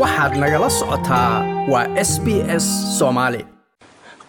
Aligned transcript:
waxaad 0.00 0.32
nagala 0.42 0.68
socotaa 0.78 1.32
waa 1.72 1.86
s 2.08 2.12
b 2.24 2.26
s 2.62 2.66
soomaali 2.98 3.40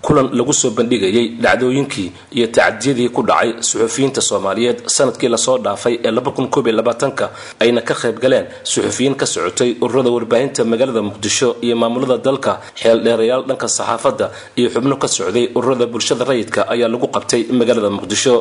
kulan 0.06 0.28
lagu 0.38 0.54
soo 0.62 0.70
bandhigayay 0.78 1.26
dhacdooyinkii 1.44 2.10
iyo 2.38 2.48
tacadiyadii 2.56 3.10
ku 3.16 3.22
dhacay 3.30 3.50
suxufiyiinta 3.70 4.22
soomaaliyeed 4.30 4.78
sannadkii 4.96 5.30
la 5.34 5.38
soo 5.46 5.58
dhaafay 5.66 5.96
ee 6.08 6.12
ka 7.18 7.26
ayna 7.64 7.82
ka 7.88 7.94
qayb 8.02 8.18
galeen 8.24 8.46
suxufiyiin 8.72 9.16
ka 9.22 9.26
socotay 9.34 9.72
ururada 9.82 10.10
warbaahinta 10.16 10.62
magaalada 10.72 11.02
muqdisho 11.10 11.48
iyo 11.66 11.76
maamulada 11.82 12.18
dalka 12.28 12.52
xeeldheerayaal 12.82 13.44
dhanka 13.50 13.68
saxaafadda 13.78 14.26
iyo 14.60 14.68
xubno 14.74 14.96
ka 15.04 15.08
socday 15.08 15.46
ururada 15.58 15.86
bulshada 15.94 16.24
rayidka 16.32 16.62
ayaa 16.74 16.88
lagu 16.94 17.08
qabtay 17.16 17.42
magaalada 17.60 17.90
muqdisho. 17.98 18.36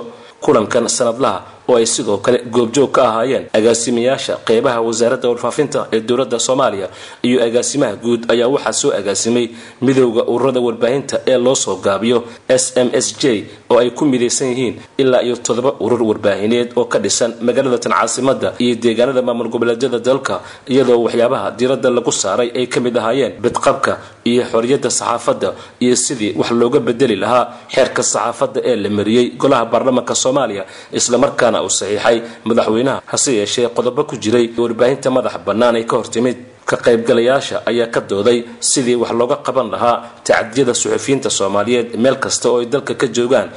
Kulankan 0.44 0.88
sanadlaha 0.88 1.38
oo 1.68 1.76
ay 1.80 1.86
sidoo 1.86 2.18
kale 2.24 2.38
goobjoog 2.56 2.90
ka 2.96 3.02
ahaayeen. 3.08 3.44
Agaasimayaasha 3.58 4.34
qeybaha 4.48 4.80
wasaaradda 4.88 5.28
warfaafinta 5.32 5.80
ee 5.92 6.00
dowladda 6.00 6.38
soomaaliya 6.46 6.88
iyo 7.28 7.38
agaasimaha 7.46 7.94
guud 8.04 8.20
ayaa 8.32 8.48
waxaa 8.54 8.72
soo 8.80 8.90
agaasimay 9.00 9.46
midowda 9.86 10.22
ururada 10.32 10.60
warbaahinta 10.66 11.16
ee 11.26 11.38
loo 11.46 11.54
soo 11.64 11.76
gaabiyo 11.86 12.18
s 12.48 12.64
m 12.76 12.88
s 13.04 13.06
j 13.20 13.44
oo 13.70 13.78
ay 13.82 13.90
ku 13.90 14.04
midaysan 14.12 14.48
yihiin 14.52 14.74
ilaa 15.02 15.22
iyo 15.26 15.36
toddoba 15.46 15.72
urur 15.84 16.02
warbaahineed 16.10 16.68
oo 16.76 16.84
ka 16.92 16.98
dhisan 17.04 17.30
magaalada 17.40 17.78
tan 17.84 17.92
caasimada 17.98 18.48
iyo 18.64 18.74
deegaanada 18.84 19.22
maamul 19.22 19.48
goboleedyada 19.54 19.98
dalka 20.08 20.40
iyadoo 20.72 21.00
waxyaabaha 21.06 21.50
diiradda 21.58 21.90
lagu 21.96 22.12
saaray 22.22 22.48
ay 22.58 22.66
ka 22.74 22.80
mid 22.86 22.96
ahaayeen 23.00 23.32
bidqabka 23.44 23.92
iyo 24.30 24.42
xorriyadda 24.52 24.90
saxaafadda 24.98 25.48
iyo 25.84 25.96
sidii 26.06 26.32
wax 26.40 26.50
looga 26.60 26.80
bedeli 26.88 27.16
lahaa 27.22 27.44
xeerka 27.74 28.02
saxaafadda 28.12 28.58
ee 28.70 28.76
la 28.84 28.90
mariyey 28.98 29.26
golaha 29.42 29.64
baarlamaanka 29.72 30.14
soomaaliya 30.24 30.64
islamarkaana 30.98 31.58
uu 31.66 31.72
saxiixay 31.80 32.16
madaxweynaha 32.48 32.98
hase 33.12 33.30
yeeshee 33.40 33.68
qodobo 33.76 34.02
ku 34.10 34.14
jiray 34.24 34.46
warbaahinta 34.62 35.08
madaxa 35.16 35.38
bannaan 35.48 35.74
ay 35.80 35.84
ka 35.90 35.96
hortimid. 36.00 36.38
Ka 36.70 36.76
qaybgalayaasha 36.86 37.56
ayaa 37.70 37.88
ka 37.94 38.00
dooday 38.10 38.38
sidii 38.70 38.94
wax 39.02 39.12
looga 39.20 39.36
qaban 39.46 39.66
lahaa 39.74 39.96
tacadiyada 40.26 40.72
suxufiyiinta 40.82 41.28
soomaaliyeed 41.38 41.88
meel 42.02 42.16
kasta 42.24 42.46
oo 42.50 42.58
ay 42.62 42.66
dalka 42.74 42.94
ka 43.00 43.06
joogaan 43.16 43.48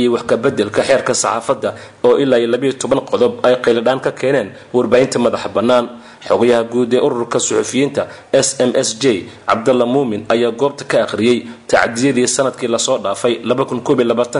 iyo 0.00 0.08
wax 0.14 0.22
ka 0.30 0.36
bedelka 0.44 0.80
xeerka 0.88 1.12
saxaafadda 1.22 1.70
oo 2.06 2.14
ilaa 2.22 2.38
iyo 2.42 2.48
labiyo 2.54 2.72
toban 2.82 3.00
qodob 3.10 3.32
ay 3.46 3.54
qayladhaan 3.64 4.00
ka 4.06 4.10
keeneen 4.20 4.48
warbaahinta 4.76 5.18
madaxa 5.26 5.48
bannaan 5.56 5.84
xogayaha 6.28 6.62
guud 6.72 6.90
ee 6.94 7.00
ururka 7.06 7.38
suxufiyiinta 7.46 8.02
s 8.32 8.48
m 8.68 8.70
s 8.86 8.90
j 9.02 9.04
cabdalla 9.50 9.86
muumin 9.94 10.22
ayaa 10.34 10.50
goobta 10.60 10.84
ka 10.90 10.96
akhriyey 11.06 11.38
tacdiyadii 11.72 12.26
sannadkii 12.36 12.68
la 12.74 12.78
soo 12.86 12.98
dhaafay 13.04 13.34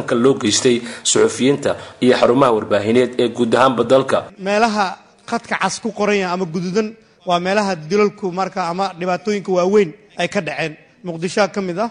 ka 0.09 0.15
loo 0.25 0.35
geystay 0.43 0.77
suxufiyiinta 1.11 1.71
iyo 2.05 2.15
xarumaha 2.21 2.53
warbaahineed 2.57 3.11
ee 3.23 3.29
guud 3.39 3.53
ahaanba 3.59 3.83
dalka 3.93 4.19
meelaha 4.49 4.87
khadka 5.31 5.55
cas 5.63 5.75
ku 5.85 5.89
qoranya 5.99 6.27
ama 6.35 6.45
guduudan 6.55 6.89
waa 7.29 7.41
meelaha 7.47 7.73
dilalku 7.91 8.27
marka 8.41 8.61
ama 8.73 8.87
dhibaatooyinka 9.01 9.51
waaweyn 9.59 9.91
ay 10.23 10.29
ka 10.35 10.41
dhaceen. 10.41 10.75
Muqdishoa 11.07 11.49
ka 11.55 11.61
mid 11.69 11.79
ah 11.85 11.91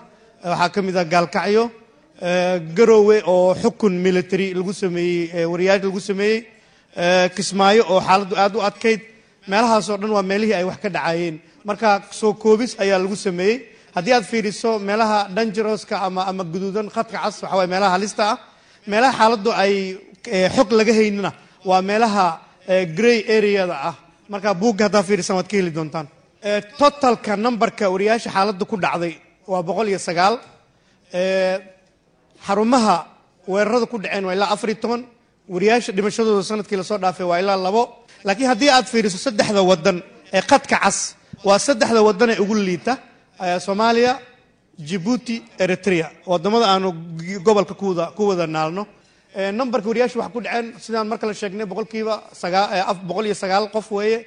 waxaa 0.51 0.69
ka 0.75 0.79
mid 0.87 0.95
ah 0.97 1.03
gaalkacyo 1.13 1.63
garoowe 2.77 3.17
oo 3.33 3.53
xukun 3.61 3.93
military 4.05 4.47
lagu 4.53 4.73
sameeyey 4.73 5.45
wariyaaj 5.51 5.81
lagu 5.87 5.99
sameeyey 6.09 6.39
kismaayo 7.35 7.83
oo 7.93 7.99
xaaladdu 8.07 8.35
aad 8.43 8.53
u 8.55 8.61
adkayd 8.69 9.01
meelahaasoo 9.51 9.97
dhan 10.01 10.11
waa 10.17 10.23
meelihii 10.31 10.53
ay 10.59 10.63
wax 10.69 10.77
ka 10.83 10.89
dhacayeen. 10.89 11.35
Marka 11.67 11.89
soo 12.11 12.33
koobis 12.33 12.71
ayaa 12.83 12.99
lagu 13.03 13.15
sameeyey. 13.15 13.57
Haddii 13.95 14.13
aad 14.13 14.25
fiiriso 14.31 14.79
meelaha 14.79 15.27
dangeroska 15.35 15.95
ama 16.07 16.21
ama 16.29 16.43
guduudan 16.43 16.89
khadka 16.95 17.17
cas 17.23 17.41
waxa 17.43 17.55
waye 17.57 17.67
meelaha 17.73 17.91
halista 17.95 18.23
ah. 18.31 18.37
Meelaha 18.87 19.13
xaaladdu 19.19 19.49
ay 19.63 19.73
xog 20.55 20.69
laga 20.79 20.93
haynina 20.99 21.31
waa 21.69 21.81
meelaha 21.81 22.25
grey 22.97 23.19
areada 23.37 23.75
ah. 23.89 23.95
Marka 24.29 24.53
buugga 24.61 24.83
haddaa 24.87 25.03
fiirisan 25.07 25.35
waad 25.37 25.47
ka 25.51 25.55
heli 25.57 25.71
doontaan. 25.77 26.07
Totalka 26.79 27.35
numberka 27.37 27.85
wariyaasha 27.93 28.29
xaaladda 28.35 28.65
ku 28.65 28.75
dhacday 28.77 29.13
waa 29.47 29.61
boqol 29.67 29.87
iyo 29.89 29.99
sagaal. 29.99 30.35
Xarumaha 32.45 32.95
weerarada 33.47 33.85
ku 33.85 33.97
dhaceen 33.97 34.25
waa 34.25 34.33
ilaa 34.37 34.51
afar 34.53 34.69
iyo 34.69 34.79
toban. 34.81 35.01
Wariyaasha 35.49 35.91
dhimashadooda 35.95 36.43
sannadkii 36.43 36.77
la 36.77 36.83
soo 36.83 36.97
dhaafay 36.97 37.25
waa 37.25 37.39
ilaa 37.39 37.57
labo 37.57 38.04
laakiin 38.27 38.49
haddii 38.51 38.69
aad 38.75 38.85
fiiriso 38.91 39.17
saddexda 39.25 39.61
wadan 39.71 39.97
ee 40.37 40.41
khadka 40.49 40.77
cas 40.83 40.97
waa 41.47 41.59
saddexda 41.67 42.01
wadan 42.07 42.29
ee 42.33 42.39
ugu 42.43 42.55
liita 42.67 42.93
soomaaliya 43.65 44.13
jibuuti 44.89 45.35
eritrea. 45.63 46.07
Wadamada 46.31 46.65
aanu 46.73 46.89
gobolka 47.45 47.73
ku 48.17 48.23
wada 48.29 48.45
naalno. 48.55 48.83
Numberka 49.59 49.87
wariyaasha 49.89 50.17
waxaa 50.19 50.33
ku 50.35 50.39
dhaceen 50.45 50.67
sidaan 50.85 51.07
marka 51.11 51.25
la 51.29 51.33
sheegnay 51.33 51.65
boqolkiiba 51.71 52.13
boqol 53.07 53.25
iyo 53.29 53.35
sagaal 53.43 53.65
qof 53.75 53.87
weeye. 53.97 54.17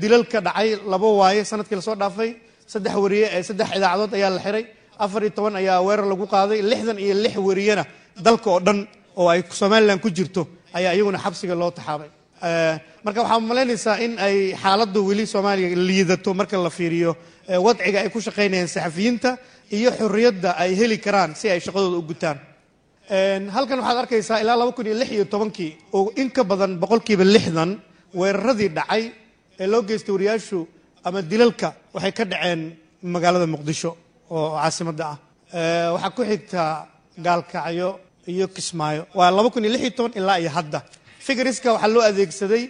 Dilalka 0.00 0.38
dhacay 0.46 0.68
labo 0.92 1.08
waaye 1.20 1.44
sannadkii 1.50 1.76
la 1.76 1.82
soo 1.88 1.94
dhaafay. 2.02 2.30
Saddex 2.72 2.94
wariye 3.04 3.26
saddex 3.48 3.68
idaacadood 3.76 4.12
ayaa 4.18 4.30
la 4.36 4.40
xiray. 4.46 4.64
Afar 5.04 5.20
iyo 5.24 5.30
toban 5.36 5.54
ayaa 5.60 5.78
weerar 5.86 6.06
lagu 6.12 6.26
qaaday. 6.34 6.58
Lixdan 6.70 6.98
iyo 7.04 7.14
lix 7.24 7.34
wariyena 7.48 7.84
dalka 8.26 8.48
oo 8.54 8.60
dhan 8.66 8.78
oo 9.20 9.28
ay 9.32 9.40
somalilan 9.60 9.98
ku 10.04 10.08
jirto 10.16 10.42
ayaa 10.78 10.92
iyaguna 10.96 11.18
xabsiga 11.24 11.54
loo 11.60 11.70
taxaabay 11.78 12.08
marka 13.04 13.20
waxaa 13.22 13.40
malaynaysaa 13.50 13.96
in 14.04 14.12
ay 14.18 14.36
xaaladdu 14.62 15.00
weli 15.08 15.26
soomaaliya 15.26 15.76
liidato 15.88 16.30
marka 16.34 16.56
la 16.66 16.70
fiiriyo 16.70 17.16
wadciga 17.66 17.98
ay 18.04 18.08
ku 18.14 18.20
shaqaynayaan 18.20 18.68
saxafiyiinta 18.68 19.30
iyo 19.76 19.90
xorriyadda 19.98 20.50
ay 20.62 20.70
heli 20.80 20.98
karaan 20.98 21.34
si 21.34 21.46
ay 21.50 21.60
shaqadooda 21.60 21.96
u 21.98 22.02
gutaan. 22.10 22.38
Halkan 23.54 23.78
waxaad 23.80 23.98
arkaysaa 24.04 24.38
ilaa 24.42 24.56
laba 24.60 24.72
kun 24.72 24.86
iyo 24.86 24.96
lix 25.00 25.10
iyo 25.16 25.24
tobankii 25.24 25.72
oo 25.92 26.12
in 26.16 26.30
ka 26.30 26.44
badan 26.44 26.78
boqolkiiba 26.82 27.24
lixdan 27.24 27.70
weeraradii 28.14 28.68
dhacay 28.76 29.04
ee 29.60 29.66
loo 29.66 29.82
geystay 29.82 30.12
wariyaashu 30.14 30.66
ama 31.04 31.22
dilalka 31.22 31.68
waxay 31.94 32.12
ka 32.18 32.24
dhaceen 32.24 32.60
magaalada 33.02 33.46
muqdisho 33.46 33.90
oo 34.30 34.56
caasimadda 34.56 35.04
ah. 35.12 35.16
Waxaa 35.94 36.10
ku 36.16 36.22
xigta 36.30 36.62
gaalkacyo 37.26 37.88
iyo 38.32 38.46
kismaayo. 38.48 39.02
Waa 39.14 39.30
laba 39.30 39.50
kun 39.50 39.64
iyo 39.64 39.72
lix 39.74 39.82
iyo 39.82 39.90
toban 39.96 40.12
ilaa 40.20 40.38
iyo 40.42 40.50
hadda 40.50 40.78
figariska 41.26 41.68
waxaa 41.74 41.90
loo 41.94 42.02
adeegsaday 42.10 42.62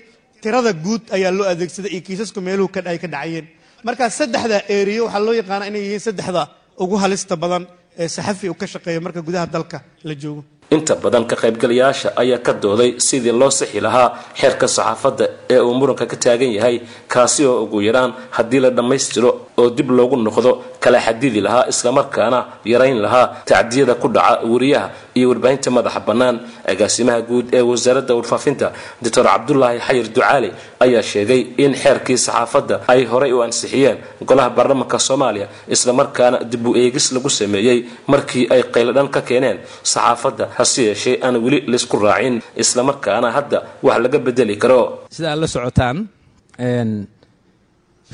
tirada 0.43 0.73
guud 0.85 1.03
ayaa 1.17 1.33
loo 1.39 1.47
adeegsaday 1.53 1.91
iyo 1.95 2.03
kiisasku 2.07 2.39
meeluhu 2.47 2.69
ay 2.93 2.99
ka 3.05 3.09
dhacayeen. 3.15 3.47
Marka 3.87 4.05
saddexda 4.19 4.57
eriyo 4.79 5.03
waxaa 5.07 5.25
loo 5.27 5.35
yaqaana 5.41 5.65
inay 5.71 5.83
yihiin 5.87 6.03
saddexda 6.07 6.43
ugu 6.83 6.97
halista 7.03 7.35
badan 7.43 7.65
ee 8.03 8.09
saxafi 8.17 8.47
uu 8.53 8.57
ka 8.63 8.67
shaqeeyo 8.73 9.01
marka 9.07 9.21
gudaha 9.29 9.47
dalka 9.55 9.79
la 10.05 10.15
joogo. 10.23 10.43
Inta 10.71 10.95
badan 10.95 11.25
ka 11.27 11.35
qaybgalayaasha 11.43 12.09
ayaa 12.23 12.39
ka 12.47 12.53
dooday 12.53 12.91
sidii 13.07 13.33
loo 13.41 13.51
sixi 13.51 13.81
lahaa 13.87 14.09
xeerka 14.41 14.67
saxaafadda 14.69 15.25
ee 15.51 15.59
uu 15.59 15.75
muranka 15.75 16.07
ka 16.07 16.17
taagan 16.17 16.53
yahay 16.59 16.77
kaasi 17.09 17.43
oo 17.51 17.65
ugu 17.65 17.81
yaraan 17.83 18.13
haddii 18.37 18.61
la 18.65 18.71
dhammaystiro 18.71 19.31
oo 19.61 19.71
dib 19.71 19.91
loogu 19.91 20.17
noqdo 20.27 20.51
kala 20.85 20.99
xadidi 21.07 21.41
lahaa 21.47 21.65
islamarkaana 21.73 22.39
yarayn 22.73 22.99
lahaa 23.05 23.27
tacdiyada 23.51 23.95
ku 24.03 24.09
dhaca 24.09 24.47
wariyaha 24.53 24.89
iyo 25.19 25.29
warbaahinta 25.31 25.71
madaxa 25.77 26.01
bannaan. 26.09 26.37
Agaasimaha 26.73 27.21
guud 27.29 27.47
ee 27.55 27.61
wasaaradda 27.71 28.15
warfaafinta 28.19 28.67
doctor 29.03 29.25
cabdulaahi 29.27 29.79
xayir 29.87 30.07
ducaali 30.15 30.51
ayaa 30.85 31.03
sheegay 31.03 31.41
in 31.65 31.75
xeerkii 31.83 32.17
saxaafadda 32.27 32.77
ay 32.93 33.05
horay 33.11 33.33
u 33.33 33.43
ansixiyeen 33.47 33.99
golaha 34.29 34.51
baarlamaanka 34.57 34.99
soomaaliya 35.09 35.49
islamarkaana 35.69 36.39
dib 36.53 36.65
u 36.67 36.77
eegis 36.83 37.07
lagu 37.13 37.29
sameeyey 37.41 37.79
markii 38.07 38.47
ay 38.55 38.63
qayladhan 38.75 39.09
ka 39.15 39.21
keeneen 39.29 39.59
saxaafadda 39.93 40.45
hase 40.59 40.81
yeeshee 40.89 41.17
aan 41.27 41.35
weli 41.45 41.59
laysku 41.73 41.97
raacin 42.07 42.35
islamarkaana 42.63 43.29
hadda 43.37 43.59
wax 43.87 43.97
laga 44.05 44.19
bedeli 44.27 44.55
karo. 44.63 44.81
Sida 45.15 45.29
aad 45.33 45.41
la 45.43 45.49
socotaan 45.55 45.97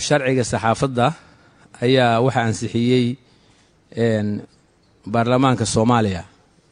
sharciga 0.07 0.45
saxaafadda 0.53 1.07
ayaa 1.85 2.21
waxaa 2.27 2.45
ansixiyey 2.51 3.07
baarlamaanka 5.13 5.65
soomaaliya 5.75 6.23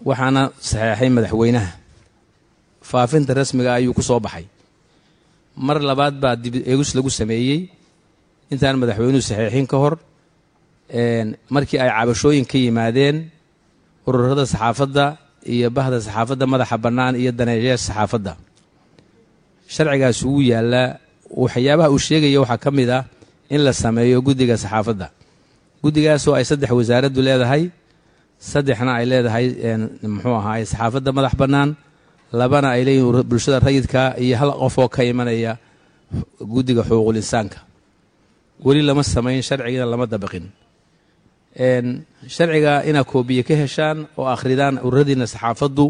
waxaana 0.08 0.42
saxeexay 0.70 1.10
madaxweynaha. 1.16 1.70
Faafinta 2.90 3.32
rasmiga 3.38 3.70
ayuu 3.78 3.94
ku 3.98 4.02
soo 4.08 4.20
baxay. 4.26 4.44
Mar 5.66 5.78
labaad 5.90 6.14
baa 6.22 6.36
dib 6.42 6.54
eegis 6.70 6.90
lagu 6.96 7.10
sameeyey. 7.20 7.60
Intaan 8.52 8.76
madaxweynuhu 8.82 9.22
saxeexin 9.30 9.66
ka 9.72 9.76
hor 9.82 9.94
markii 11.54 11.78
ay 11.84 11.90
cabashooyin 11.96 12.44
ka 12.50 12.56
yimaadeen 12.64 13.16
ururada 14.08 14.44
saxaafadda 14.52 15.04
iyo 15.54 15.68
bahda 15.76 15.96
saxaafadda 16.06 16.44
madaxa 16.52 16.76
bannaan 16.84 17.14
iyo 17.22 17.30
daneeyayaasha 17.38 17.86
saxaafadda. 17.92 18.32
Sharcigaas 19.74 20.18
wuu 20.28 20.42
yaallaa 20.52 20.96
waxyaabaha 21.42 21.88
uu 21.94 21.98
sheegaya 22.06 22.40
waxaa 22.42 22.58
ka 22.64 22.70
mid 22.78 22.90
ah 22.98 23.02
in 23.54 23.60
la 23.66 23.72
sameeyo 23.72 24.18
guddiga 24.26 24.56
saxaafadda. 24.64 25.06
Guddigaasoo 25.82 26.34
ay 26.38 26.44
saddex 26.50 26.70
wasaaraddu 26.78 27.20
leedahay 27.26 27.62
saddexna 28.50 28.92
ay 29.00 29.04
leedahay 29.12 29.46
muxuu 30.14 30.36
ahaay 30.40 30.62
saxaafadda 30.72 31.10
madax 31.18 31.34
bannaan 31.42 31.70
labana 32.40 32.68
ay 32.76 32.82
leeyihiin 32.88 33.22
bulshada 33.30 33.58
rayidka 33.66 34.02
iyo 34.24 34.34
hal 34.40 34.50
qof 34.62 34.74
oo 34.82 34.88
ka 34.94 35.00
imanaya 35.12 35.52
guddiga 36.54 36.82
xuquuqul 36.88 37.16
insaanka 37.22 37.58
weli 38.66 38.82
lama 38.88 39.02
samayn 39.14 39.42
sharcigina 39.48 39.86
lama 39.92 40.06
dabaqin 40.12 40.44
sharciga 41.56 42.72
inaad 42.88 43.06
koobiye 43.12 43.42
ka 43.48 43.54
heshaan 43.62 43.98
oo 44.18 44.26
akhridaan 44.34 44.78
ururadiina 44.86 45.26
saxaafaddu 45.26 45.86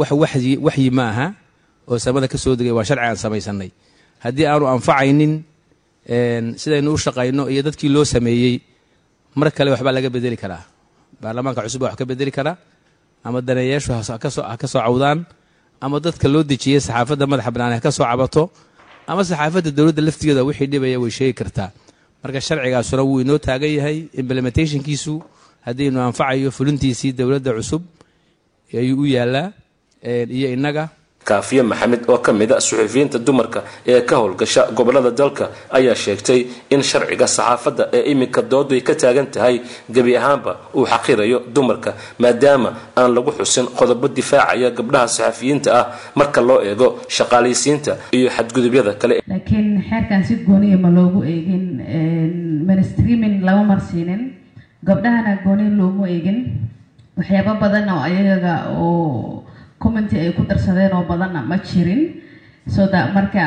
wax 0.00 0.10
waxyi 0.66 0.90
ma 0.90 1.04
aha 1.12 1.26
oo 1.88 1.98
samada 1.98 2.28
ka 2.28 2.38
soo 2.38 2.54
degay 2.58 2.72
waa 2.78 2.84
sharci 2.88 3.04
aan 3.04 3.16
samaysanay 3.24 3.70
haddii 4.24 4.46
aanu 4.46 4.64
anfacaynin 4.74 5.32
sidaynu 6.62 6.90
u 6.94 6.98
shaqayno 7.04 7.42
iyo 7.52 7.62
dadkii 7.66 7.88
loo 7.94 8.04
sameeyey 8.04 8.60
mar 9.34 9.50
kale 9.56 9.70
waxbaa 9.74 9.92
laga 9.96 10.10
bedeli 10.10 10.36
karaa. 10.36 10.62
Baarlamaanka 11.22 11.62
cusub 11.66 11.80
baa 11.82 11.88
wax 11.90 11.96
ka 11.98 12.04
bedeli 12.10 12.30
karaa 12.30 12.56
ama 13.24 13.40
daneeyaashu 13.48 13.90
ha 13.92 14.18
ka 14.62 14.66
soo 14.72 14.80
cawdaan 14.84 15.18
ama 15.80 15.96
dadka 16.06 16.28
loo 16.28 16.42
dejiyey 16.50 16.80
saxaafadda 16.86 17.24
madaxa 17.26 17.50
bannaan 17.54 17.72
ha 17.76 17.80
ka 17.86 17.90
soo 17.90 18.04
cabato 18.10 18.42
ama 19.10 19.22
saxaafadda 19.24 19.70
dowladda 19.78 20.02
laftigeeda 20.06 20.42
wixii 20.48 20.68
dhibaya 20.72 20.96
way 21.02 21.10
sheegi 21.18 21.34
kartaa 21.40 21.70
marka 22.24 22.40
sharcigaasuna 22.40 23.02
wuu 23.08 23.20
inoo 23.24 23.38
taagan 23.46 23.72
yahay 23.78 23.98
implementationkiisu 24.22 25.14
haddiinu 25.66 26.00
anfacayo 26.08 26.50
fulintiisii 26.58 27.12
dowladda 27.18 27.52
cusub 27.58 27.82
ayuu 28.80 29.00
u 29.02 29.06
yaalaa 29.06 29.52
iyo 30.38 30.48
innaga 30.56 30.88
kaafiye 31.28 31.62
maxamed 31.70 32.02
oo 32.12 32.18
ka 32.26 32.32
mid 32.32 32.50
a 32.52 32.60
suxufiyiinta 32.60 33.18
dumarka 33.26 33.60
ee 33.92 34.00
ka 34.08 34.14
howlgasha 34.20 34.62
gobollada 34.76 35.10
dalka 35.20 35.44
ayaa 35.78 35.94
sheegtay 36.04 36.40
in 36.74 36.82
sharciga 36.90 37.26
saxaafadda 37.36 37.84
ee 37.98 38.02
iminka 38.12 38.42
doodu 38.52 38.74
ay 38.74 38.80
ka 38.88 38.94
taagan 39.02 39.26
tahay. 39.34 39.56
Gebi 39.94 40.12
ahaanba 40.20 40.52
uu 40.76 40.86
xaqirayo 40.92 41.38
dumarka 41.54 41.90
maadaama 42.22 42.70
aan 42.96 43.10
lagu 43.16 43.30
xusin 43.38 43.66
qodobo 43.78 44.06
difaacaya 44.18 44.70
gabdhaha 44.78 45.08
saxafiyiinta 45.16 45.68
ah 45.80 45.84
marka 46.20 46.40
loo 46.48 46.60
eego 46.68 46.88
shaqaalaysiinta 47.16 47.92
iyo 48.16 48.28
xadgudubyada 48.36 48.92
kale. 49.00 49.14
Laakiin 49.32 49.68
xeerkan 49.88 50.20
si 50.28 50.34
gooniya 50.46 50.76
loogu 50.96 51.20
eegin 51.32 51.64
mainstreaming 52.66 53.36
lama 53.46 53.64
marsiinin. 53.74 54.22
Gabdhahana 54.84 55.32
gooni 55.44 55.66
loomu 55.78 56.02
eegin. 56.06 56.38
Waxyaabo 57.18 57.52
badan 57.62 57.88
oo 57.94 58.00
ayaga 58.08 58.54
oo 58.76 59.43
commenty 59.84 60.16
ay 60.18 60.32
ku 60.32 60.42
darsadeen 60.48 60.92
oo 60.96 61.04
badanna 61.04 61.40
ma 61.50 61.56
jirin. 61.68 62.02
So 62.66 62.86
da 62.88 63.12
marka 63.12 63.44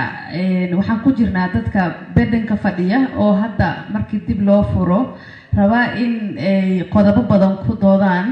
waxaan 0.78 1.02
ku 1.04 1.10
jirnaa 1.18 1.50
dadka 1.54 1.82
bedanka 2.16 2.56
fadhiya 2.64 3.00
oo 3.18 3.34
hadda 3.42 3.90
markii 3.94 4.22
dib 4.28 4.42
loo 4.46 4.62
furo 4.74 5.18
rabaa 5.58 5.96
in 5.98 6.38
ay 6.38 6.84
qodobo 6.94 7.22
badan 7.32 7.58
ku 7.66 7.74
doodaan. 7.82 8.28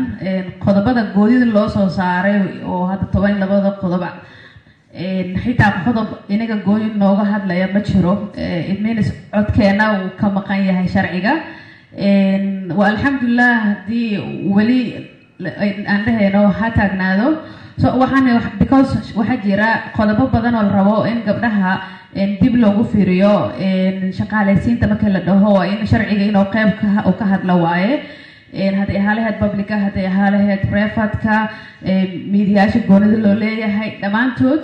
Qodobada 0.63 1.03
goodida 1.15 1.45
loo 1.45 1.67
soo 1.67 1.89
saaray 1.89 2.61
oo 2.63 2.85
hadda 2.85 3.05
toban 3.11 3.39
labada 3.41 3.71
qodoba. 3.81 4.09
Xitaa 5.43 5.83
qodob 5.85 6.07
inaga 6.29 6.55
gooni 6.65 6.93
nooga 6.95 7.23
hadlaya 7.33 7.67
ma 7.73 7.79
jiro. 7.81 8.13
Itmins 8.71 9.09
codkeena 9.33 9.85
uu 10.05 10.09
ka 10.19 10.29
maqan 10.29 10.61
yahay 10.69 10.87
sharciga. 10.87 11.33
Wa 12.77 12.85
alxamdulilah 12.91 13.53
haddii 13.65 14.19
weli 14.55 14.79
aan 15.43 16.05
dhahayno 16.05 16.47
ha 16.59 16.69
taagnaado. 16.71 17.27
So 17.77 17.87
waxaan 17.99 18.57
because 18.59 18.91
waxaa 19.15 19.37
jira 19.43 19.69
qodobo 19.95 20.27
badan 20.31 20.55
oo 20.55 20.63
la 20.63 20.71
rabo 20.77 21.03
in 21.11 21.21
gabdhaha 21.27 21.73
dib 22.41 22.55
loogu 22.55 22.83
fiiriyo 22.91 23.31
shaqaalaysiinta 24.17 24.87
markii 24.87 25.11
la 25.15 25.19
dhaho 25.19 25.53
waa 25.57 25.65
in 25.67 25.85
sharciga 25.87 26.25
inuu 26.31 26.45
qeyb 26.55 26.69
uu 27.07 27.13
ka 27.19 27.25
hadlo 27.25 27.55
waaye. 27.65 28.01
Hadday 28.55 28.97
ahaa 29.01 29.15
lahayd 29.19 29.37
publica 29.43 29.75
hadday 29.85 30.05
ahaa 30.07 30.29
lahayd 30.31 30.61
brefatka 30.71 31.49
miidiyaasha 32.31 32.79
goonida 32.87 33.17
loo 33.25 33.35
leeyahay 33.43 33.89
dhammaantood 34.01 34.63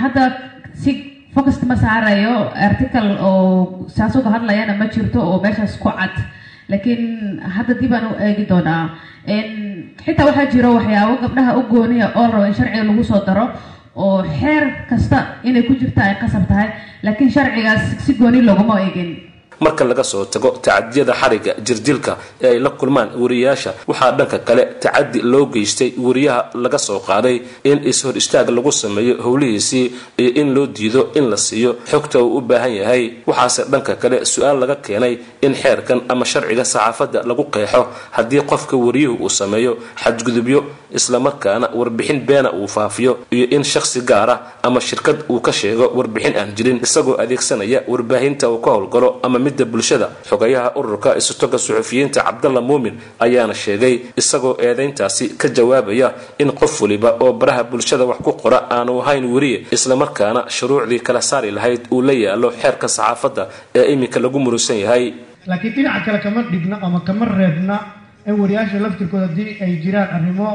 hadda 0.00 0.24
si 0.82 0.92
focust 1.34 1.62
ma 1.70 1.76
saarayo 1.84 2.34
article 2.68 3.16
oo 3.28 3.86
saas 3.96 4.14
uga 4.20 4.30
hadlayana 4.36 4.76
ma 4.76 4.86
jirto 4.94 5.18
oo 5.30 5.40
meeshaas 5.44 5.78
ku 5.82 5.88
cad 5.88 6.12
laakiin 6.68 7.40
hadda 7.56 7.74
dib 7.80 7.92
aan 7.92 8.06
u 8.10 8.14
eegi 8.26 8.44
doonaa 8.50 8.82
xitaa 10.04 10.26
waxaa 10.28 10.46
jiro 10.52 10.70
waxyaabo 10.76 11.14
gabdhaha 11.22 11.52
u 11.58 11.62
gooniya 11.72 12.06
oo 12.14 12.26
rabo 12.32 12.44
in 12.46 12.54
sharciga 12.54 12.84
lagu 12.84 13.04
soo 13.04 13.22
daro 13.26 13.44
oo 13.96 14.22
xeer 14.38 14.64
kasta 14.90 15.18
inay 15.44 15.62
ku 15.68 15.74
jirta 15.80 16.00
ay 16.02 16.14
qasab 16.22 16.44
tahay. 16.48 16.68
Laakiin 17.02 17.30
sharcigaas 17.30 17.82
si 18.04 18.12
gooni 18.14 18.40
looguma 18.42 18.80
eegin 18.80 19.10
marka 19.60 19.84
laga 19.84 20.04
soo 20.04 20.24
tago 20.24 20.50
tacadiyada 20.64 21.12
xariga 21.20 21.52
jirdilka 21.66 22.12
ee 22.42 22.48
ay 22.54 22.58
la 22.58 22.70
kulmaan 22.70 23.08
wariyayaasha 23.22 23.70
waxaa 23.90 24.10
dhanka 24.18 24.38
kale 24.48 24.62
tacadi 24.82 25.20
loo 25.32 25.46
geystay 25.54 25.90
wariyaha 26.06 26.40
laga 26.64 26.78
soo 26.78 26.98
qaaday 27.08 27.36
in 27.70 27.78
is-hor 27.90 28.16
istaag 28.22 28.48
lagu 28.56 28.72
sameeyo 28.72 29.14
howlihiisii 29.26 29.86
iyo 30.18 30.30
in 30.40 30.54
loo 30.54 30.66
diido 30.66 31.02
in 31.14 31.24
la 31.30 31.36
siiyo. 31.36 31.76
Xogta 31.90 32.18
uu 32.22 32.36
u 32.38 32.40
baahan 32.40 32.72
yahay 32.80 33.02
waxaase 33.26 33.62
dhanka 33.72 33.94
kale 34.02 34.24
su'aal 34.32 34.58
laga 34.62 34.76
keenay 34.86 35.14
in 35.46 35.54
xeerkan 35.62 36.00
ama 36.08 36.24
sharciga 36.24 36.64
saxaafadda 36.64 37.22
lagu 37.30 37.44
qeexo. 37.54 37.82
Haddii 38.16 38.42
qofka 38.50 38.76
wariyuhu 38.76 39.16
uu 39.24 39.30
sameeyo 39.40 39.72
xadgudubyo 40.02 40.60
islamarkaana 40.98 41.66
warbixin 41.78 42.20
beena 42.28 42.50
uu 42.52 42.68
faafiyo 42.76 43.12
iyo 43.36 43.46
in 43.56 43.62
shakhsi 43.72 44.00
gaara 44.10 44.34
ama 44.62 44.80
shirkad 44.80 45.18
uu 45.30 45.40
ka 45.40 45.52
sheego 45.52 45.86
warbixin 45.98 46.34
aan 46.40 46.50
jirin 46.56 46.78
isagoo 46.86 47.16
adeegsanaya 47.22 47.82
warbaahinta 47.92 48.50
uu 48.50 48.58
ka 48.64 48.70
howlgalo 48.70 49.08
ama 49.22 49.38
midda 49.38 49.64
bulshada. 49.64 50.08
Xogayaha 50.30 50.72
ururka 50.80 51.16
isutoga 51.20 51.58
suxufiyiinta 51.58 52.20
cabdalla 52.26 52.60
muumin 52.60 52.94
ayaana 53.26 53.54
sheegay 53.54 53.94
isagoo 54.22 54.54
eedayntaasi 54.66 55.24
ka 55.40 55.48
jawaabaya 55.56 56.08
in 56.38 56.50
qof 56.60 56.80
waliba 56.82 57.10
oo 57.24 57.32
baraha 57.32 57.62
bulshada 57.64 58.04
wax 58.10 58.18
ku 58.26 58.32
qora 58.42 58.58
aanu 58.76 58.92
ahayn 59.02 59.24
weriye 59.34 59.58
islamarkaana 59.76 60.40
shuruucdii 60.56 61.00
kala 61.06 61.20
saari 61.30 61.50
lahayd 61.50 61.82
uu 61.94 62.02
la 62.08 62.12
yaalo 62.24 62.48
xeerka 62.62 62.88
saxaafadda 62.96 63.42
ee 63.78 63.84
iminka 63.92 64.18
lagu 64.24 64.38
murusan 64.44 64.78
yahay. 64.84 65.04
Laakiin 65.46 65.72
dhinaca 65.76 66.00
kale 66.06 66.18
kama 66.24 66.40
dhigna 66.52 66.76
ama 66.86 67.00
kama 67.08 67.24
reebna 67.38 67.76
in 68.28 68.34
wariyaasha 68.40 68.78
laftirkooda 68.84 69.26
haddii 69.28 69.50
ay 69.64 69.72
jiraan 69.84 70.08
arrimo 70.16 70.48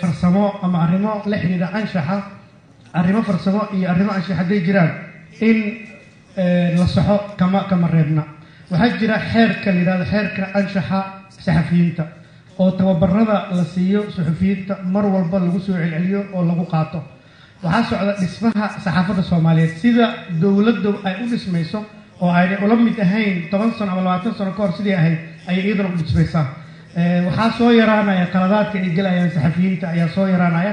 farsamo 0.00 0.58
ama 0.62 0.78
arrimo 0.84 1.22
la 1.26 1.36
xidhiidha 1.38 1.68
anshaxa 1.72 2.22
arrimo 2.92 3.22
farsamo 3.22 3.68
iyo 3.74 3.88
arrimo 3.90 4.10
anshax 4.12 4.36
hadday 4.40 4.60
jiraan 4.66 4.90
in 5.40 5.58
la 6.78 6.86
saxo 6.86 7.20
kama 7.38 7.64
kama 7.68 7.88
reebna. 7.88 8.24
Waxaa 8.70 8.98
jira 8.98 9.16
xeerka 9.32 9.72
la 9.72 9.78
yidhahdo 9.80 10.04
xeerka 10.04 10.42
anshaxa 10.58 10.98
saxafiyiinta 11.30 12.04
oo 12.58 12.70
tababarada 12.72 13.48
la 13.56 13.64
siiyo 13.64 14.10
saxafiyiinta 14.16 14.74
mar 14.84 15.04
walba 15.06 15.38
lagu 15.38 15.58
soo 15.60 15.72
celceliyo 15.74 16.20
oo 16.34 16.42
lagu 16.44 16.64
qaato. 16.66 17.02
Waxaa 17.62 17.84
socda 17.90 18.12
dhismaha 18.20 18.68
saxaafadda 18.84 19.22
soomaaliyeed 19.22 19.74
sida 19.80 20.06
dowladdu 20.40 21.00
ay 21.04 21.14
u 21.24 21.26
dhismayso 21.30 21.80
oo 22.20 22.30
aynay 22.30 22.58
ula 22.64 22.76
mid 22.76 22.98
ahayn 23.00 23.48
toban 23.50 23.72
sano 23.78 23.92
ama 23.92 24.02
labaatan 24.02 24.34
sano 24.34 24.50
ka 24.52 24.62
hor 24.62 24.72
sidii 24.76 24.92
ahayd 24.94 25.18
ayay 25.48 25.64
iyaduna 25.66 25.88
u 25.88 25.96
dhismaysaa 25.96 26.44
waxaa 26.96 27.50
soo 27.58 27.70
yaraanaya 27.70 28.26
qaladaadka 28.32 28.78
ay 28.78 28.90
gelayaan 28.96 29.30
saxafiyiinta 29.30 29.86
ayaa 29.94 30.08
soo 30.14 30.26
yaraanaya. 30.26 30.72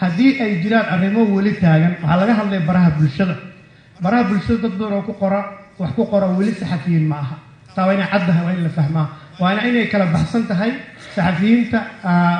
Haddii 0.00 0.40
ay 0.42 0.52
jiraan 0.62 0.86
arrimo 0.94 1.24
weli 1.36 1.52
taagan 1.62 1.96
waxaa 2.02 2.20
laga 2.20 2.34
hadlaya 2.34 2.60
baraha 2.68 2.90
bulshada. 2.98 3.36
Baraha 4.02 4.24
bulshada 4.28 4.58
dad 4.62 4.72
badan 4.78 4.92
oo 4.98 5.02
ku 5.02 5.12
qora 5.14 5.40
wax 5.78 5.90
ku 5.96 6.04
qora 6.06 6.26
weli 6.38 6.52
saxafiyiin 6.54 7.06
ma 7.08 7.16
aha. 7.16 7.36
Taa 7.74 7.86
waa 7.86 7.94
inay 7.94 8.08
caddahay 8.12 8.44
waa 8.44 8.52
in 8.56 8.62
la 8.64 8.68
fahmaa. 8.68 9.06
Waana 9.40 9.60
inay 9.68 9.86
kala 9.86 10.06
baxsan 10.06 10.46
tahay 10.48 10.72
saxafiyiinta 11.14 11.78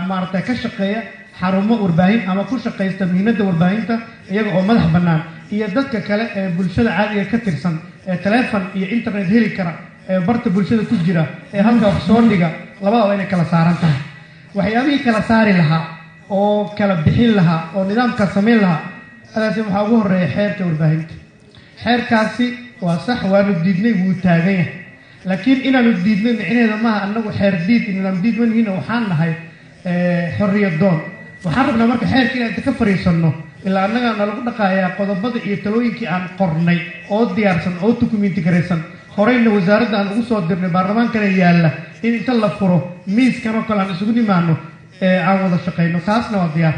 maaragtay 0.08 0.42
ka 0.42 0.54
shaqeeya 0.54 1.02
xarumo 1.40 1.74
warbaahin 1.82 2.26
ama 2.28 2.44
ku 2.44 2.58
shaqaysta 2.58 3.06
mihnada 3.06 3.44
warbaahinta 3.44 3.94
iyaga 4.30 4.50
oo 4.58 4.62
madax 4.62 4.86
bannaan 4.92 5.22
iyo 5.52 5.66
dadka 5.68 6.00
kale 6.00 6.24
ee 6.36 6.48
bulshada 6.56 6.90
caadiga 6.90 7.24
ka 7.30 7.38
tirsan 7.38 7.74
ee 8.06 8.16
taleefon 8.24 8.62
iyo 8.74 8.86
internet 8.96 9.26
heli 9.28 9.50
kara 9.56 9.72
ee 10.08 10.20
barta 10.20 10.50
bulshada 10.50 10.82
ku 10.84 10.96
jira 11.06 11.24
ee 11.54 11.62
halka 11.62 11.86
wax 11.88 12.02
soo 12.06 12.20
dhiga 12.30 12.48
labada 12.82 13.04
waa 13.06 13.14
inay 13.14 13.26
kala 13.26 13.44
saaran 13.44 13.76
tahay. 13.80 13.98
Waxyaabihii 14.54 15.04
kala 15.04 15.22
saari 15.22 15.52
lahaa 15.52 15.82
oo 16.30 16.64
kala 16.78 16.94
bixin 17.04 17.34
lahaa 17.38 17.70
oo 17.74 17.84
nidaamka 17.84 18.26
samayn 18.26 18.60
lahaa 18.60 18.80
adaasi 19.36 19.60
waxaa 19.60 19.82
ugu 19.84 19.96
horreeya 20.00 20.28
xeerka 20.34 20.64
warbaahinta. 20.64 21.14
Xeerkaasi 21.82 22.46
waa 22.80 22.98
sax 23.06 23.22
waanu 23.32 23.52
diidnay 23.64 23.92
wuu 24.02 24.14
taagan 24.22 24.54
yahay. 24.58 24.72
Laakiin 25.24 25.60
inaanu 25.68 25.92
diidnay 26.04 26.32
micnaheeda 26.32 26.76
maaha 26.84 27.00
anagu 27.06 27.30
xeer 27.38 27.54
diid 27.66 27.84
nidaam 27.96 28.22
diid 28.22 28.36
manihiina 28.40 28.72
waxaan 28.78 29.04
nahay 29.12 29.32
xorriyad 30.38 30.78
doon. 30.80 31.00
Waxaan 31.44 31.66
rabnaa 31.68 31.86
marka 31.86 32.06
xeerka 32.12 32.34
inaan 32.36 32.50
inta 32.50 32.62
ka 32.66 32.72
fariisanno 32.72 33.30
ilaa 33.66 33.84
annagaa 33.86 34.14
nalagu 34.20 34.40
dhaqaayaa 34.48 34.90
qodobada 34.98 35.38
iyo 35.46 35.56
talooyinkii 35.64 36.06
aan 36.08 36.24
qornay 36.38 36.78
oo 37.10 37.24
diyaarsan 37.36 37.74
oo 37.82 37.92
dukumenti 38.00 38.40
garaysan 38.42 38.80
horeyna 39.16 39.50
wasaaradda 39.56 39.96
aan 39.98 40.08
ugu 40.12 40.22
soo 40.28 40.40
dirnay 40.48 40.70
baarlamaankana 40.76 41.26
yaalla 41.42 41.70
in 42.02 42.14
inta 42.18 42.32
la 42.42 42.48
furo 42.58 42.78
miiskanoo 43.16 43.62
kale 43.68 43.80
aan 43.82 43.90
isugu 43.94 44.12
nimaano 44.18 44.54
aan 45.28 45.38
wada 45.42 45.58
shaqayno 45.66 45.98
taasna 46.06 46.38
waa 46.38 46.50
diyaar. 46.54 46.74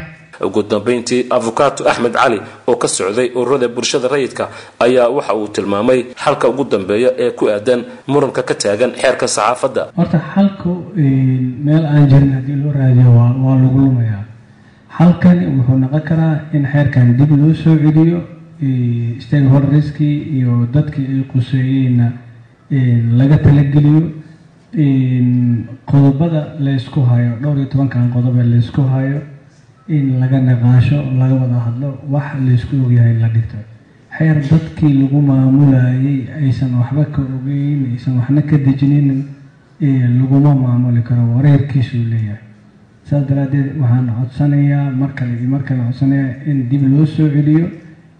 Ugu 0.47 0.63
dambeyntii 0.71 1.21
afukato 1.35 1.81
axmed 1.89 2.13
cali 2.13 2.39
oo 2.67 2.75
ka 2.81 2.87
socday 2.87 3.27
ururada 3.39 3.67
bulshada 3.75 4.07
rayidka 4.13 4.43
ayaa 4.85 5.07
waxa 5.17 5.33
uu 5.39 5.47
tilmaamay 5.55 5.99
xalka 6.23 6.47
ugu 6.49 6.63
dambeeya 6.71 7.09
ee 7.23 7.31
ku 7.37 7.43
aadan 7.49 7.81
muranka 8.07 8.41
ka 8.49 8.55
taagan 8.55 8.91
xeerka 9.01 9.27
saxaafadda. 9.27 9.83
Horta 9.97 10.19
xalku 10.33 10.71
meel 11.65 11.85
aan 11.85 12.07
jirin 12.11 12.31
haddii 12.37 12.57
loo 12.63 12.71
raadiyo 12.79 13.09
waa 13.17 13.55
lagu 13.61 13.77
lumayaa. 13.85 14.23
Xalkani 14.97 15.45
wuxuu 15.55 15.77
noqon 15.83 16.01
karaa 16.09 16.35
in 16.53 16.63
xeerkan 16.73 17.07
dib 17.17 17.31
loo 17.41 17.53
soo 17.63 17.75
celiyo 17.83 18.19
stakeholderskii 19.19 20.15
iyo 20.37 20.67
dadkii 20.73 21.05
ay 21.13 21.21
quseeyeenna 21.31 22.11
laga 23.19 23.37
talageliyo 23.37 24.11
qodobada 25.85 26.41
laysku 26.59 27.01
hayo 27.01 27.31
dhowr 27.41 27.57
iyo 27.57 27.65
tobankan 27.73 28.09
qodob 28.13 28.37
ee 28.39 28.43
laysku 28.53 28.81
hayo 28.81 29.21
in 29.87 30.19
laga 30.19 30.39
naqaasho 30.41 30.97
laga 31.19 31.35
wada 31.41 31.59
hadlo 31.65 31.89
wax 32.09 32.27
laysku 32.47 32.75
ogyahay 32.85 33.13
la 33.19 33.27
dhigto. 33.29 33.57
Xeer 34.17 34.35
dadkii 34.49 34.93
lagu 35.01 35.21
maamulayay 35.21 36.27
aysan 36.41 36.71
waxba 36.79 37.05
ka 37.05 37.21
ogeyn 37.21 37.91
aysan 37.93 38.17
waxna 38.17 38.41
ka 38.41 38.57
dejinin 38.57 39.25
laguma 40.19 40.53
maamuli 40.55 41.01
karo 41.03 41.23
wareerkiisuu 41.35 42.03
leeyahay. 42.11 42.41
Saas 43.03 43.23
daraaddeed 43.27 43.75
waxaan 43.81 44.07
codsanayaa 44.19 44.91
mar 44.91 45.11
kale 45.15 45.33
iyo 45.39 45.49
mar 45.49 45.63
kale 45.63 45.81
codsanayaa 45.87 46.45
in 46.47 46.69
dib 46.69 46.83
loo 46.93 47.05
soo 47.05 47.27
celiyo 47.29 47.67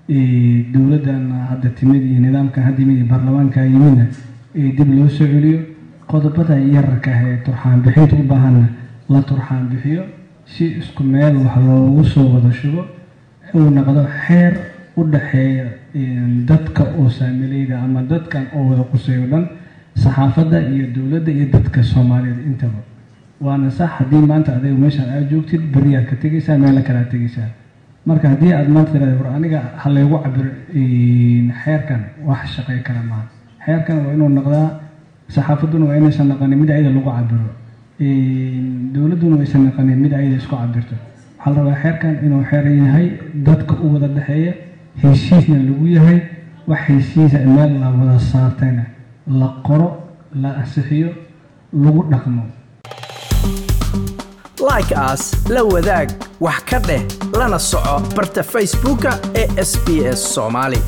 dowladdan 0.09 1.31
hadda 1.49 1.69
timid 1.75 2.03
iyo 2.03 2.19
nidaamkan 2.19 2.63
hadda 2.63 2.79
yimid 2.81 2.97
iyo 2.97 3.05
baarlamaanka 3.07 3.61
yimidna 3.63 4.05
dib 4.53 4.89
loo 4.97 5.07
soo 5.09 5.25
celiyo 5.27 5.59
qodobada 6.07 6.55
yararka 6.59 7.11
ah 7.11 7.23
ee 7.27 7.37
turxaan 7.45 7.81
bixinta 7.85 8.15
u 8.15 8.23
baahanna 8.31 8.67
la 9.09 9.21
turxaan 9.21 9.69
bixiyo 9.71 10.03
si 10.45 10.65
isku 10.79 11.03
meel 11.03 11.35
wax 11.37 11.55
loogu 11.67 12.03
soo 12.03 12.25
wada 12.33 12.51
shubo 12.51 12.85
uu 13.55 13.69
noqdo 13.77 14.05
xeer 14.27 14.53
u 14.97 15.03
dhaxeeya 15.13 15.65
dadka 16.49 16.83
oo 16.99 17.09
saamilayda 17.09 17.79
ama 17.79 18.01
dadkan 18.03 18.43
oo 18.55 18.69
wada 18.69 18.83
quseeyo 18.91 19.25
dhan 19.31 19.45
saxaafadda 19.95 20.57
iyo 20.73 20.85
dowladda 20.95 21.31
iyo 21.31 21.45
dadka 21.53 21.83
soomaaliyeed 21.83 22.45
intaba. 22.49 22.79
Waana 23.41 23.69
sax 23.71 23.89
haddii 23.99 24.25
maanta 24.31 24.55
adiga 24.57 24.75
meeshaan 24.83 25.09
aad 25.15 25.29
joogtid 25.31 25.61
beriyaad 25.73 26.05
ka 26.09 26.15
tegaysaa 26.15 26.57
meela 26.57 26.81
kale 26.81 26.99
aad 26.99 27.09
tegaysaa 27.11 27.49
marka 28.05 28.27
haddii 28.33 28.51
aad 28.57 28.69
maanta 28.75 28.91
tiraada 28.93 29.15
war 29.21 29.29
aniga 29.37 29.59
ha 29.81 29.89
laygu 29.95 30.17
cabiro 30.25 30.51
xeerkan 31.63 32.01
wax 32.29 32.41
shaqey 32.55 32.79
kara 32.87 33.01
maaha 33.09 33.25
xeerkan 33.65 33.97
waa 34.05 34.13
inuu 34.17 34.29
noqdaa 34.37 34.67
saxaafadduna 35.35 35.85
waa 35.89 35.97
inaysan 36.01 36.27
naqanin 36.31 36.57
mid 36.63 36.69
ayada 36.75 36.89
lagu 36.97 37.03
cabiro 37.17 37.49
dowladduna 38.95 39.35
waysan 39.41 39.61
naqanin 39.67 39.97
mid 40.05 40.13
ayada 40.19 40.35
isku 40.41 40.55
cabirto 40.61 40.95
waxaa 41.37 41.53
la 41.55 41.59
rabaa 41.61 41.77
xeerkan 41.83 42.13
inuu 42.25 42.43
xeer 42.49 42.65
yahay 42.81 43.05
dadka 43.47 43.73
u 43.83 43.93
wada 43.93 44.07
dhexeeya 44.17 44.53
heshiisna 45.03 45.57
lagu 45.69 45.85
yahay 45.97 46.19
wax 46.71 46.81
heshiisa 46.89 47.37
meel 47.55 47.71
la 47.81 47.87
wada 47.99 48.19
saartayna. 48.31 48.83
La 49.41 49.47
qoro 49.67 49.87
la 50.43 50.49
ansixiyo 50.61 51.09
lagu 51.83 52.01
dhaqmo. 52.11 52.43
Like 54.69 54.91
as 55.09 55.21
la 55.55 55.61
wadaag 55.73 56.07
wax 56.45 56.59
ka 56.69 56.79
dheh 56.87 57.01
lana 57.39 57.59
soco 57.59 57.95
barta 58.15 58.43
facebooka 58.53 59.11
ee 59.41 59.47
sb 59.71 59.87
s 60.17 60.21
soomaali 60.35 60.79